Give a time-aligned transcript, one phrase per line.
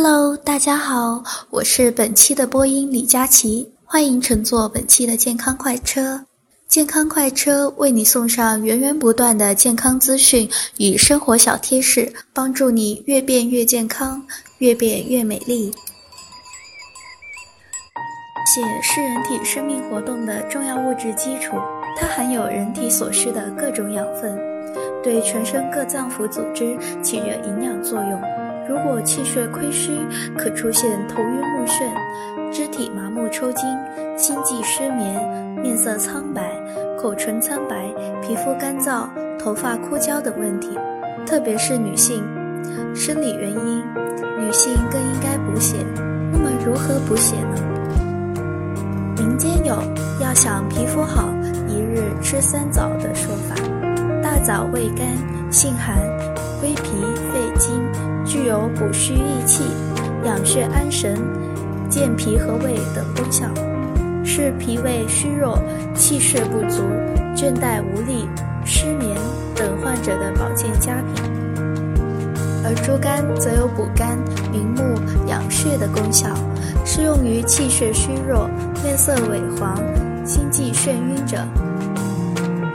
[0.00, 6.24] Hello，大家好，我是本期的播音李佳琦，欢迎乘坐本期的健康快车。
[6.68, 14.24] 健康快车为你送上源源不断的健康资讯与生活小贴士，帮助你越变越健康，
[14.58, 15.72] 越变越美丽。
[18.54, 21.56] 血是人体生命活动的重要物质基础，
[21.98, 24.38] 它含有人体所需的各种养分，
[25.02, 28.37] 对全身各脏腑组织起着营养作用。
[28.68, 29.98] 如果气血亏虚，
[30.36, 33.64] 可出现头晕目眩、肢体麻木抽筋、
[34.16, 35.18] 心悸失眠、
[35.56, 36.52] 面色苍白、
[37.00, 37.88] 口唇苍白、
[38.22, 39.08] 皮肤干燥、
[39.38, 40.78] 头发枯焦等问题。
[41.26, 42.22] 特别是女性，
[42.94, 43.82] 生理原因，
[44.38, 45.76] 女性更应该补血。
[46.30, 47.56] 那么如何补血呢？
[49.16, 49.76] 民间有
[50.20, 51.28] “要想皮肤好，
[51.66, 53.54] 一日吃三枣”的说法。
[54.22, 55.06] 大枣味甘，
[55.50, 55.96] 性寒，
[56.60, 57.07] 归脾。
[58.48, 59.62] 有补虚益气、
[60.24, 61.14] 养血安神、
[61.90, 63.46] 健脾和胃等功效，
[64.24, 65.62] 是脾胃虚弱、
[65.94, 66.82] 气血不足、
[67.36, 68.26] 倦怠无力、
[68.64, 69.14] 失眠
[69.54, 71.22] 等患者的保健佳品。
[72.64, 74.16] 而猪肝则有补肝、
[74.50, 76.28] 明目、养血的功效，
[76.86, 78.48] 适用于气血虚弱、
[78.82, 79.76] 面色萎黄、
[80.24, 81.36] 心悸眩晕者。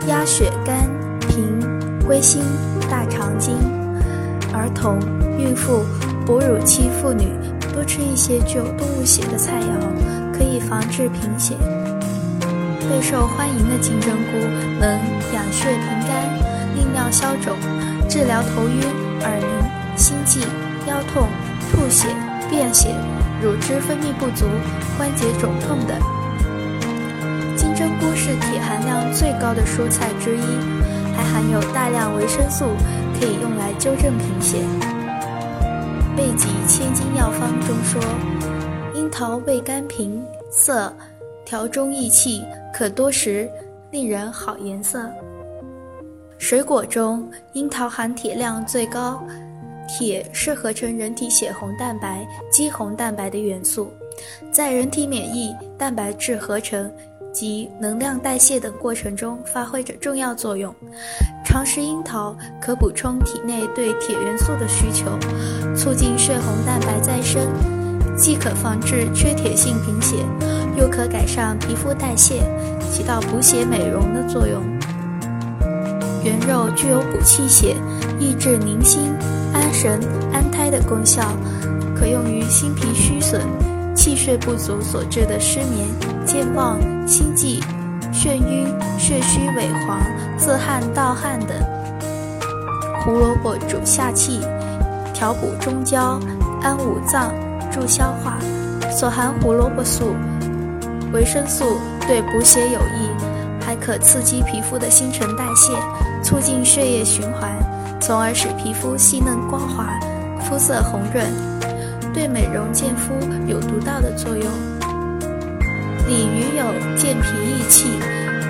[0.08, 0.88] 鸭血肝
[1.22, 1.60] 平
[2.06, 2.44] 归心、
[2.92, 3.58] 大肠经。
[4.54, 5.00] 儿童、
[5.38, 5.84] 孕妇、
[6.26, 7.28] 哺乳期妇女
[7.74, 11.56] 多吃一些具有动物血的菜肴，可以防治贫血。
[12.90, 14.38] 备受欢迎的金针菇
[14.80, 15.00] 能
[15.34, 16.38] 养血平肝、
[16.76, 17.58] 利尿消肿、
[18.08, 18.82] 治疗头晕、
[19.24, 20.42] 耳鸣、心悸、
[20.88, 21.28] 腰痛、
[21.72, 22.08] 吐血、
[22.50, 22.94] 便血、
[23.42, 24.46] 乳汁分泌不足、
[24.98, 25.98] 关节肿痛等。
[27.56, 30.44] 金针菇是铁含量最高的蔬菜之一，
[31.16, 32.66] 还含有大量维生素。
[33.24, 34.58] 可以用来纠正贫血。
[36.18, 38.02] 《备急千金药方》中说，
[38.94, 40.22] 樱桃味甘平
[40.52, 40.94] 色，
[41.46, 43.50] 调中益气，可多食，
[43.92, 45.10] 令人好颜色。
[46.38, 49.24] 水果中，樱桃含铁量最高，
[49.88, 53.90] 铁是合成人体血红蛋白、肌红蛋白的元素，
[54.52, 56.92] 在人体免疫、蛋白质合成。
[57.34, 60.74] 及能量代谢等过程中发挥着重要作用。
[61.44, 65.06] 常食樱桃可补充体内对铁元素的需求，
[65.76, 67.42] 促进血红蛋白再生，
[68.16, 70.16] 既可防治缺铁性贫血，
[70.78, 72.42] 又可改善皮肤代谢，
[72.92, 74.64] 起到补血美容的作用。
[76.24, 77.76] 圆肉具有补气血、
[78.18, 79.12] 益智宁心、
[79.54, 80.00] 安神
[80.32, 81.22] 安胎的功效，
[81.96, 83.42] 可用于心脾虚损。
[83.96, 85.88] 气血不足所致的失眠、
[86.26, 87.62] 健忘、心悸、
[88.12, 88.68] 眩晕、
[88.98, 90.02] 血虚萎黄、
[90.38, 91.58] 自汗盗汗等。
[93.02, 94.40] 胡萝卜主下气，
[95.14, 96.20] 调补中焦，
[96.62, 97.34] 安五脏，
[97.72, 98.38] 助消化。
[98.92, 100.16] 所含胡萝卜素、
[101.12, 101.78] 维生素
[102.08, 103.10] 对补血有益，
[103.60, 105.74] 还可刺激皮肤的新陈代谢，
[106.24, 107.52] 促进血液循环，
[108.00, 109.88] 从而使皮肤细嫩光滑，
[110.42, 111.26] 肤色红润。
[112.14, 113.14] 对美容健肤
[113.48, 114.46] 有独到的作用。
[116.08, 117.98] 鲤鱼有健脾益气、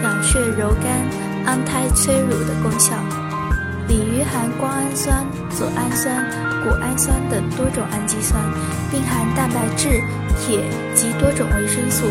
[0.03, 1.01] 养血柔肝、
[1.45, 2.95] 安胎催乳的功效。
[3.87, 6.25] 鲤鱼含胱氨酸、左氨酸、
[6.63, 8.41] 谷氨酸等多种氨基酸，
[8.91, 10.01] 并含蛋白质、
[10.37, 10.63] 铁
[10.93, 12.05] 及多种维生素，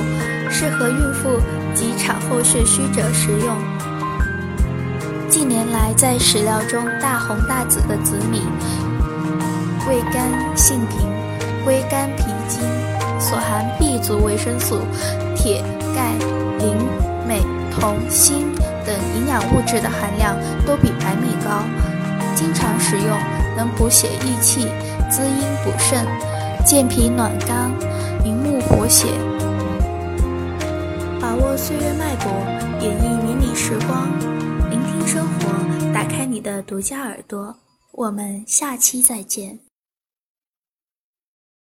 [0.48, 1.40] 适合孕妇
[1.74, 3.56] 及产后血虚者食用。
[5.28, 8.42] 近年来，在食疗中大红大紫的紫米，
[9.88, 11.21] 味甘性平。
[11.64, 12.60] 归肝脾经，
[13.20, 14.80] 所含 B 族维生素、
[15.36, 15.62] 铁、
[15.94, 16.12] 钙、
[16.58, 16.76] 磷、
[17.26, 17.40] 镁、
[17.70, 18.44] 铜、锌
[18.84, 20.36] 等营养物质的含量
[20.66, 21.62] 都比白米高。
[22.34, 23.06] 经常食用
[23.56, 24.66] 能补血益气、
[25.10, 26.04] 滋阴补肾、
[26.64, 27.70] 健脾暖肝、
[28.24, 29.08] 明目活血。
[31.20, 32.32] 把握岁月脉搏，
[32.80, 34.08] 演绎迷你时光，
[34.70, 37.54] 聆听生活，打开你的独家耳朵。
[37.92, 39.71] 我们下期再见。